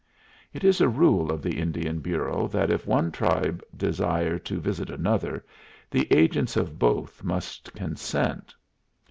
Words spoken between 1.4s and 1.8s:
the